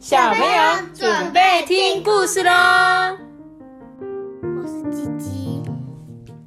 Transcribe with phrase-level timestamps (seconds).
[0.00, 2.50] 小朋友准备听故事喽！
[4.00, 5.62] 我是鸡鸡。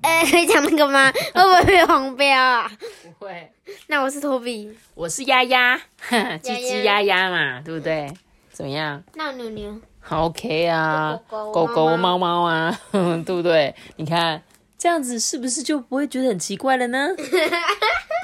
[0.01, 1.11] 哎，会 讲那个吗？
[1.35, 2.71] 会不会被黄标啊？
[3.19, 3.51] 不会。
[3.85, 4.75] 那我是托比。
[4.95, 5.79] 我是丫丫，
[6.41, 8.11] 鸡鸡丫丫嘛，对不对？
[8.51, 9.03] 怎么样？
[9.13, 9.79] 那牛牛。
[10.09, 13.75] OK 啊，狗狗猫猫猫啊， 对不对？
[13.97, 14.41] 你看
[14.79, 17.09] 这样子是不是就不会觉得很奇怪了呢？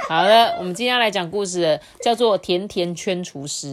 [0.10, 3.68] 好了，我们今天要来讲故事了，叫做《甜甜圈厨师》。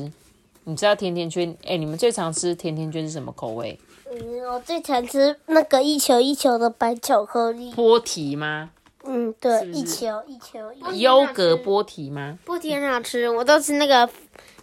[0.68, 1.56] 你知道甜甜圈？
[1.64, 3.78] 哎，你们最常吃甜甜圈是什么口味？
[4.10, 7.72] 嗯，我最常吃那个一球一球的白巧克力。
[7.72, 8.70] 波提吗？
[9.04, 10.72] 嗯，对，是是一球一球。
[10.72, 12.36] 一球优格波提吗？
[12.44, 14.10] 波提很好吃，我都吃那个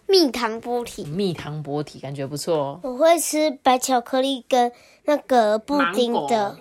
[0.05, 1.05] 蜜糖波提。
[1.05, 2.79] 蜜糖波提感觉不错哦。
[2.83, 4.73] 我会吃白巧克力跟
[5.05, 6.57] 那个布丁的果。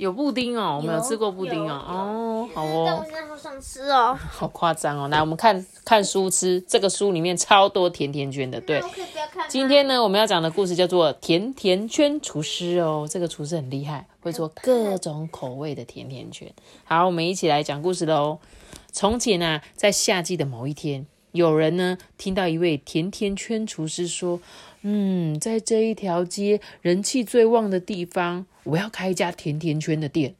[0.00, 1.84] 有布丁哦，我们有吃过布丁哦。
[1.86, 4.16] 哦，好哦，但我现在好想吃哦。
[4.32, 5.06] 好夸张哦。
[5.08, 8.58] 来，我们看看书吃，这个书里面超多甜甜圈的。
[8.62, 8.82] 对，
[9.46, 13.06] 今天呢，我们要讲的故事叫做《甜甜圈厨师》哦。
[13.06, 16.50] 这个厨师很厉害，会做各种口味的甜甜圈。
[16.84, 18.38] 好，我们一起来讲故事喽。
[18.90, 24.40] 从前啊，在夏季的某一天，有人呢听到一位甜甜圈厨师说
[24.80, 30.34] ：“嗯，在这一条街人气最旺的地方，我要开一家甜甜圈的店。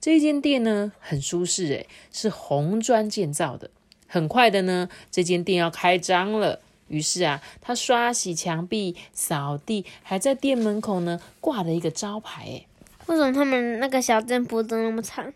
[0.00, 3.70] 这间店呢很舒适，诶，是红砖建造的。
[4.06, 6.60] 很快的呢，这间店要开张了。
[6.88, 12.44] 于是啊，他刷洗墙壁、扫地，还在店门口呢挂了一个招牌。
[12.44, 12.66] 诶，
[13.06, 15.32] 为什么他们那个小镇脖子那么长？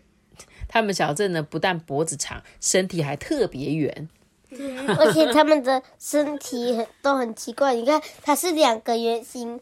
[0.67, 4.07] 他们小镇呢不但脖子长，身体还特别圆。
[4.97, 9.59] 而且他们的身体很都很奇怪，你看它是两个圆形，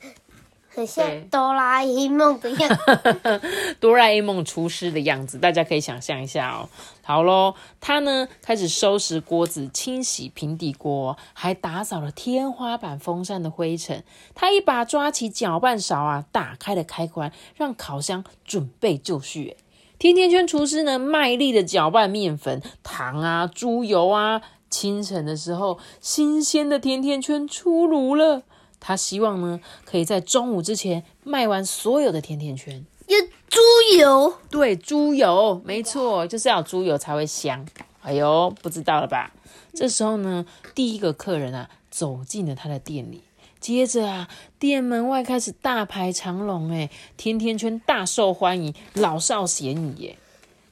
[0.77, 3.41] 很对像哆啦 A 梦的样子。
[3.79, 6.69] 哆啦 A 梦厨师的样子，大家可以想象一下哦。
[7.03, 14.03] 好喽，他呢开始收拾锅子、清洗平底锅，还打扫了天花板、风扇的灰尘。
[14.35, 19.57] 他一把抓起搅拌勺啊，打开了开关，让烤箱准备就绪。
[19.97, 24.41] 甜甜圈厨师呢，卖力的搅拌面粉、糖啊、猪油啊。
[24.69, 28.43] 清晨的时候，新鲜的甜甜圈出炉了。
[28.79, 32.85] 他希望呢，可以在中午之前卖完所有的甜甜圈。
[33.07, 33.17] 有
[33.47, 33.59] 猪
[33.97, 37.65] 油，对，猪油，没错，就是要猪油才会香。
[38.01, 39.33] 哎呦，不知道了吧？
[39.73, 40.45] 这时候呢，
[40.75, 43.23] 第一个客人啊走进了他的店里，
[43.59, 44.29] 接着啊，
[44.59, 50.17] 店门外开始大排长龙，哎，甜甜圈大受欢迎，老少咸宜耶。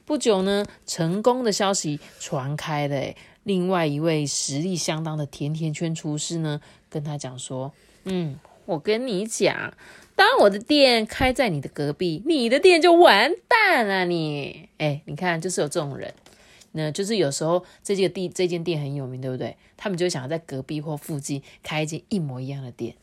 [0.04, 7.72] 不久呢，成功的消息传开了，哎，另外一位实力相当的甜甜圈厨师呢，跟他讲说，
[8.08, 9.74] 嗯，我跟你讲，
[10.14, 14.68] 当我的店开在你的隔壁，你的店就完蛋了你。
[14.78, 16.14] 哎，你看，就是有这种人，
[16.72, 19.56] 那就是有时候这间地这间店很有名，对不对？
[19.76, 22.94] 他们就想要在隔壁或附近开一间一模一样的店。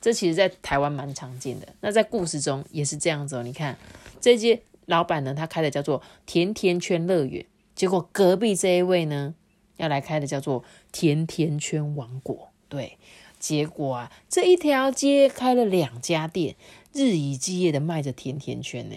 [0.00, 1.68] 这其实，在台湾蛮常见的。
[1.80, 3.42] 那在故事中也是这样子哦。
[3.44, 3.78] 你看，
[4.20, 9.34] 这间老板呢，他开的叫做甜甜圈乐园，结果隔壁这一位呢，
[9.76, 12.50] 要来开的叫做甜甜圈王国。
[12.68, 12.98] 对，
[13.42, 16.54] 结果啊，这一条街开了两家店，
[16.92, 18.94] 日以继夜的卖着甜甜圈呢。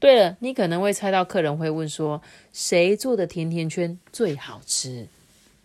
[0.00, 2.20] 对了，你可能会猜到客人会问说，
[2.52, 5.06] 谁做的甜甜圈最好吃？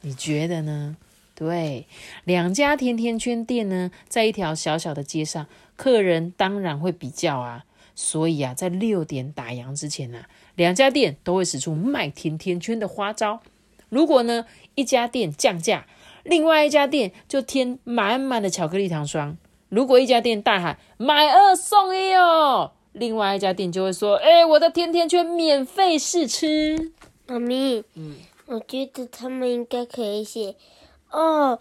[0.01, 0.97] 你觉得呢？
[1.33, 1.87] 对，
[2.23, 7.65] 两家甜甜圈店呢，在一条小小的街上，客人当然会比较啊。
[7.95, 13.41] 所以啊，在六点打烊之前啊，两家店都会使出卖甜甜圈的花招。
[13.89, 14.45] 如果呢，
[14.75, 15.85] 一家店降价，
[16.23, 19.37] 另外一家店就添满满的巧克力糖霜。
[19.69, 26.91] 如果一家店大喊买二送一哦，另外一家店就会说：“哎、我的甜甜圈免费试吃。
[27.27, 28.15] 妈咪，嗯，
[28.47, 30.55] 我觉得他们应该可以写
[31.09, 31.57] 哦，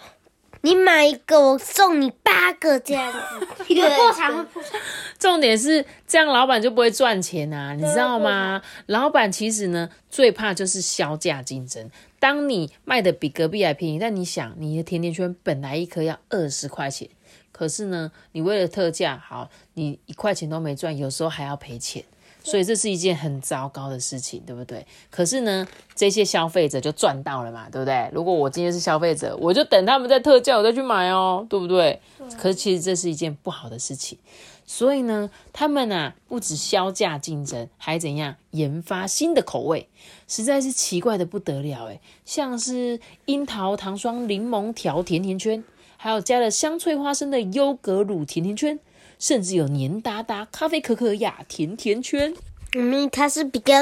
[0.63, 3.19] 你买一个我送你八个这样子，
[3.67, 4.81] 破产会破产。”
[5.19, 8.63] 重点是这样，老板就不会赚钱啊，你知道吗？
[8.87, 11.91] 老板其实呢，最怕就是销价竞争。
[12.19, 17.09] 当你卖的比隔壁还便宜，但你想，你的甜甜圈本来一颗要二十块钱，
[17.53, 22.05] 可是呢，你为了特价，好，你一块钱都没赚，有时候还要赔钱。
[22.43, 24.87] 所以这是一件很糟糕的事情，对不对？
[25.11, 28.11] 可是呢，这些消费者就赚到了嘛，对不对？
[28.13, 32.01] 如果我今天是消费者，我就等他们在特价，我再去买哦，对不对？
[32.39, 34.19] 可是其实这是一件不好的事情。
[34.67, 39.89] 所以呢，他们啊不止销价竞争，还怎样研发新的口味，
[40.29, 45.65] 实在是奇怪的不得了诶像是樱桃糖霜柠檬条甜甜圈，
[45.97, 48.79] 还有加了香脆花生的优格乳甜甜圈，
[49.21, 52.35] 甚至有黏哒哒咖啡可可亚甜甜圈。
[52.75, 53.75] 妈咪，它是比较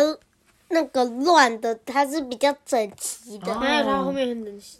[0.68, 3.54] 那个乱的，它是比较整齐的。
[3.54, 4.78] 还有它后面很整齐。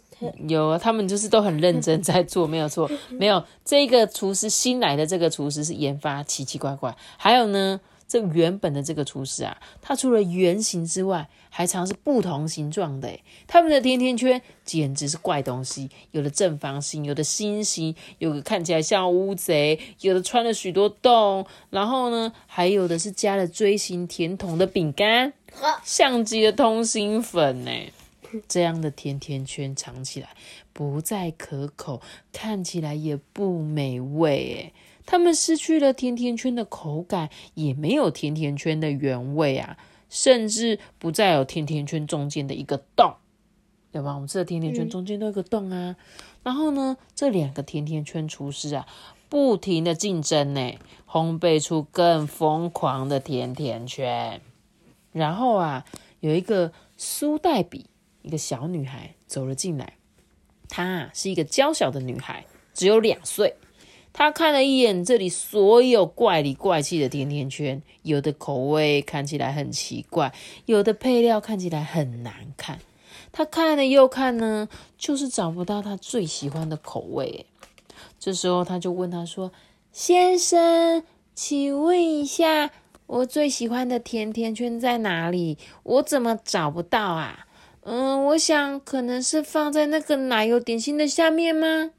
[0.49, 2.89] 有啊，他们就是都很认真在做，没有错。
[3.09, 6.93] 没有这个厨师新来的这个厨师是研发奇奇怪怪。
[7.15, 7.79] 还有呢，
[8.09, 13.07] 这原本的这个厨师啊，他除了圆形之外，还尝试不同形状的。
[13.45, 25.31] 他们的甜甜圈简直是怪东西，有的正方形，有的心形，有的看起来像乌贼，有的穿了许多洞，然后呢，还有的是加了锥形甜筒的饼干，
[25.83, 27.71] 像极了通心粉呢。
[28.47, 30.29] 这样的甜甜圈尝起来
[30.71, 31.99] 不再可口，
[32.31, 34.71] 看起来也不美味。
[34.71, 34.73] 哎，
[35.09, 39.75] 他们失去了甜甜圈的口感，也没有甜甜圈的原味啊，
[40.07, 43.15] 甚至不再有甜甜圈中间的一个洞，
[43.91, 44.13] 对吧？
[44.13, 45.95] 我们吃的甜甜圈中间都有个洞啊。
[46.43, 48.85] 然后呢，这两个甜甜圈厨师啊，
[49.29, 50.73] 不停的竞争呢，
[51.07, 54.39] 烘焙出更疯狂的甜甜圈。
[55.11, 55.85] 然后啊，
[56.19, 57.87] 有一个苏黛比。
[58.21, 59.93] 一个小女孩走了进来，
[60.67, 63.55] 她是一个娇小的女孩，只有两岁。
[64.19, 70.33] 他看了一眼这里所有怪里怪气的甜甜圈，有的口味看起来很奇怪，
[70.65, 72.79] 有的配料看起来很难看。
[73.31, 74.67] 他看了又看呢，
[74.97, 77.45] 就是找不到他最喜欢的口味。
[78.19, 79.53] 这时候，他就问他说
[79.93, 81.01] ：“先生，
[81.33, 82.71] 请问一下，
[83.07, 85.57] 我最喜欢的甜甜圈在哪里？
[85.83, 87.47] 我怎么找不到啊？”
[87.87, 91.91] 嗯，我想可能是放在那个奶油点心的下面吗？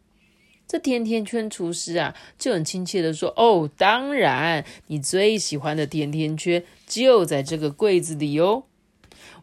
[0.71, 8.63] 这甜甜圈厨师啊，就很亲切的说：“哦，当然，你最喜欢的甜甜圈就在这个柜子里哦。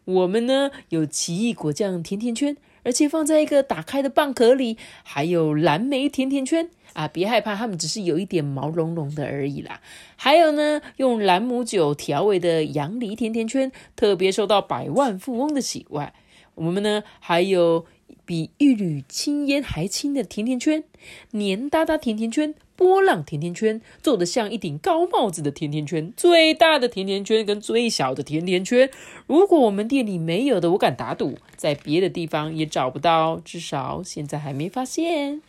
[0.05, 9.81] 我们呢有奇异果酱甜甜圈，而且放在一个打开的蚌壳里，还有蓝莓甜甜圈啊，别害怕，它们只是有一点毛茸茸的而已啦。
[10.15, 16.13] 还有呢，用兰姆酒调味的杨梨甜甜圈，特别受到百万富翁的喜爱。”
[16.55, 17.85] 我们呢还有
[18.25, 20.83] 比一缕青烟还轻的甜甜圈，
[21.31, 28.89] 黏哒哒甜甜圈，波浪甜甜圈，做的像一顶高帽子的甜甜圈，最大的甜甜圈跟最小的甜甜圈。
[29.25, 35.41] 如果我们店里没有的，我敢打赌，在别的地方也找不到，至少现在还没发现。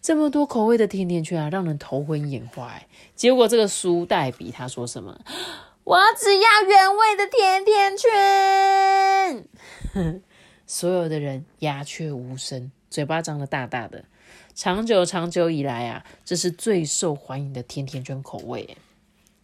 [0.00, 2.80] 这么多口味的甜甜圈啊，让人头昏眼花。
[3.14, 5.18] 结果这个苏代比他说什么？
[5.84, 9.44] 我只要原味的甜甜圈。
[10.66, 14.04] 所有的人鸦雀无声，嘴巴张得大大的。
[14.54, 18.76] 长久长久以来啊，这是最受欢迎的甜甜圈口味。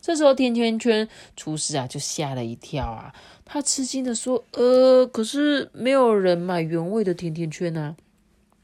[0.00, 3.14] 这时候，甜甜圈厨师啊就吓了一跳啊，
[3.44, 7.96] 他吃惊的说：“呃，可是没有人买原味的甜甜圈啊。”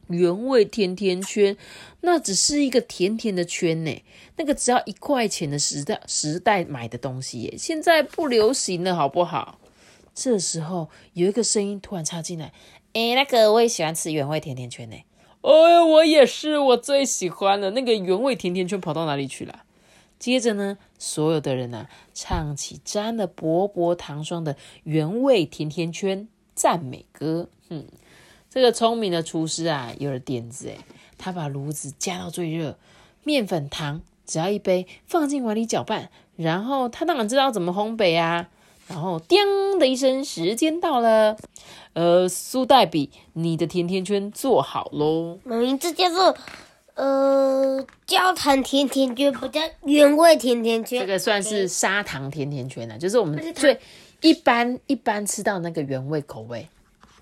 [0.08, 1.56] 原味甜甜圈，
[2.02, 4.04] 那只是一个甜甜的圈呢。
[4.36, 9.58] 那个只要一块钱的时代时代买的东西耶，现在不流行了，好不好？
[10.16, 12.52] 这时候有一个声音突然插进来
[12.94, 14.96] ：“哎，那个我也喜欢吃原味甜甜圈呢。
[15.42, 19.64] ”“哎，我也是，我最喜欢的那个原味甜甜圈跑到哪里去了？”
[20.18, 27.50] 接着呢，所有的人呢唱起沾了薄薄糖霜的原味甜甜圈赞美歌。
[27.68, 27.84] 哼。
[28.48, 30.78] 这个聪明的厨师啊，有了点子诶
[31.18, 32.78] 他把炉子加到最热，
[33.22, 38.48] 面粉、糖只要一杯，放进碗里搅拌，然后他当然知道怎么烘焙啊。
[38.88, 41.36] 然后叮的一声，时间到了。
[41.92, 45.38] 呃，苏代比，你的甜甜圈做好喽。
[45.44, 46.36] 名字叫做
[46.94, 51.00] 呃焦糖甜甜圈，不叫原味甜甜圈。
[51.00, 53.80] 这个算是砂糖甜甜圈了，就是我们最
[54.20, 56.68] 一般一般吃到那个原味口味。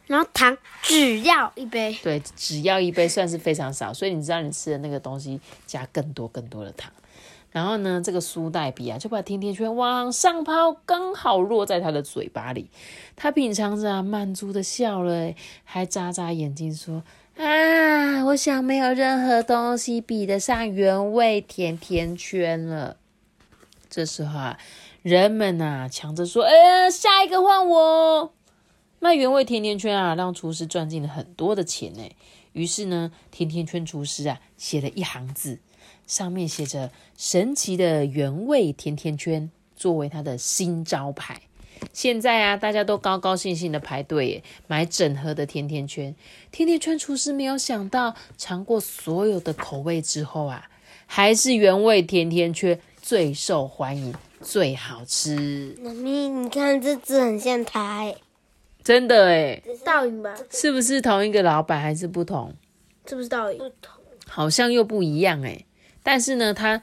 [0.08, 6.92] 然后糖只要一杯，对，只要一杯算是非常少，所以你知道你吃的那个东西加更多更多的糖。
[7.50, 12.68] 然后呢，这个苏代比啊，就把甜甜圈往上抛，刚好落在他的嘴巴里。
[13.14, 17.04] 他品尝着，满足的笑了，还眨眨眼睛说
[17.38, 22.96] ：“啊，我想没有任何东西比得上原味甜甜圈了。”
[23.88, 24.58] 这时候啊，
[25.02, 28.32] 人们呐抢着说：“哎，下一个换我！”
[28.98, 32.02] 卖原味甜甜圈啊，让厨师赚进了很多的钱呢。
[32.52, 35.60] 于是呢，甜甜圈厨师啊写了一行字，
[36.06, 41.42] 上面写着“神奇的原味甜甜圈”作为它的新招牌。
[41.92, 46.14] 现在啊，大家都高高兴兴的排队买整盒的甜甜圈。
[46.50, 50.70] 甜甜圈厨师没有想到，尝过所有的口味之后啊，
[51.06, 55.76] 还是原味甜甜圈最受欢迎、最好吃。
[55.82, 58.12] 妈咪，你看这只很像他
[58.82, 60.34] 真的哎，倒影吧？
[60.50, 62.54] 是不是同一个老板还是不同？
[63.06, 63.58] 是不是倒影？
[63.58, 65.64] 不同，好像又不一样哎。
[66.04, 66.80] 但是呢，他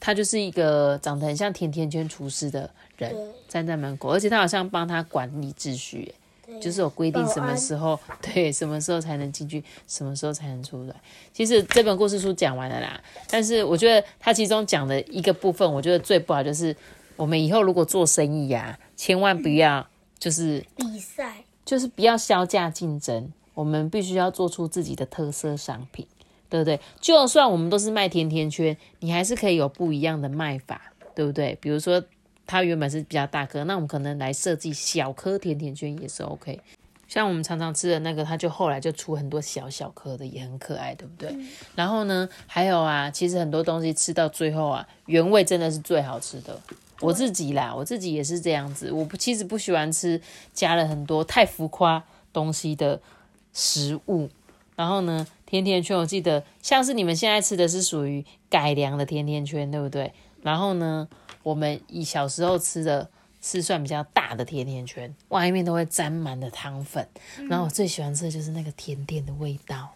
[0.00, 3.14] 他就是一个长得很像甜甜圈厨师的人，
[3.46, 6.12] 站在门口，而且他好像帮他管理秩序，
[6.60, 10.94] 就是有规定什么时候对什么时候才能进去，什么时候才能出来。
[11.32, 16.74] 其实这本故事书讲完了啦，但是我觉得他其中讲的一个部分，我觉得最不好就是
[17.14, 19.86] 我们以后如果做生意呀、千万不要
[20.18, 26.06] 就是比赛，就是不要销价竞争，我们必须要做出自己的特色商品，
[26.52, 26.78] 对不对？
[27.00, 31.56] 就算我们都是卖甜甜圈，你还是可以有不一样的卖法，对不对？
[31.62, 32.04] 比如说
[32.46, 36.60] 它原本是比较大颗，那我们可能来设计小颗甜甜圈也是 OK。
[37.08, 41.34] 像我们常常吃的那个，它就后来就出很多小小颗的，也很可爱，对不对？
[41.74, 46.60] 然后呢，还有啊，其实很多东西吃到最后啊，原味真的是最好吃的。
[47.00, 48.92] 我自己啦，我自己也是这样子。
[48.92, 50.20] 我不其实不喜欢吃
[50.52, 53.00] 加了很多太浮夸东西的
[53.54, 54.28] 食物。
[54.74, 60.12] 然后呢，甜甜圈我记得像是你们现在吃的是属于改良的甜甜圈，对不对？
[60.42, 61.08] 然后呢，
[61.42, 63.08] 我们以小时候吃的
[63.40, 67.06] 吃算比较大的甜甜圈，外面都会沾满了糖粉。
[67.48, 69.90] 然后我最喜欢吃的就是那个甜甜的味道。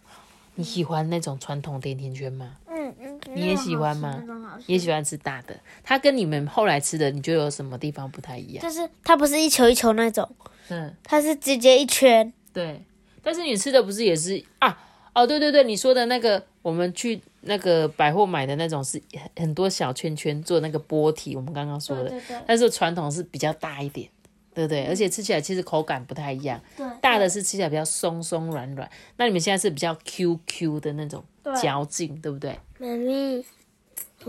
[0.59, 2.56] 你喜欢那种传统甜甜圈吗？
[2.68, 4.23] 嗯嗯，你也喜欢吗
[4.66, 5.54] 也喜欢吃大的。
[5.83, 8.62] 它跟你们后来吃的，你觉得有什么地方不太一样？
[8.62, 10.28] 就是它不是一球一球那种，
[10.68, 12.33] 嗯，它是直接一圈。
[12.52, 12.83] 对。
[13.26, 14.78] 但是你吃的不是也是啊？
[15.12, 22.09] 哦，对对对，你说的那个，我们去那个百货买的那种是很很多小圈圈做那个波体，我们刚刚说的。
[22.09, 24.09] 对对但是传统是比较大一点，
[24.54, 24.85] 对不对？
[24.85, 26.61] 而且吃起来其实口感不太一样。
[26.76, 31.25] 对大的是吃起来比较松松软软，那你们现在是比较 Q Q 的那种
[31.61, 32.56] 嚼劲，对不对？
[32.78, 33.45] 妈咪，我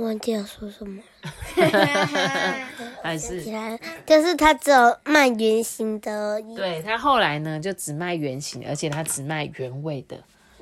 [0.04, 1.02] 忘记要说什么，
[3.02, 6.56] 还是起来了，就是它只有卖圆形的而已。
[6.56, 10.18] 对他后来呢，就只卖圆形，而且他只卖原味的，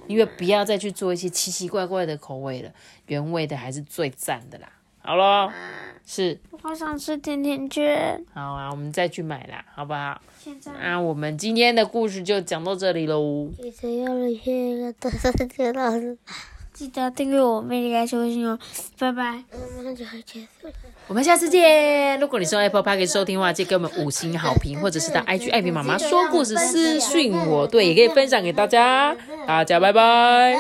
[0.07, 2.71] 因为不要再去做一些奇奇怪怪的口味了，
[3.07, 4.69] 原味的还是最赞的啦。
[4.99, 5.51] 好咯，
[6.05, 8.23] 是我好想吃甜甜圈。
[8.33, 10.19] 好啊，我们再去买啦，好不好？
[10.39, 13.51] 现在那我们今天的故事就讲到这里喽。
[13.59, 16.17] 的 这个老师，
[16.75, 18.59] 记得订阅我魅力该收信哦，
[18.99, 19.41] 拜拜。
[19.77, 20.73] 我们就结束了。
[21.07, 22.19] 我们下次见！
[22.19, 29.15] 如果你是用 Apple Park 收听的话，记得给我们五星好评，或者是到 IG 艾比妈妈说故事私讯我，对，也可以分享给大家。
[29.47, 30.53] 大家拜拜。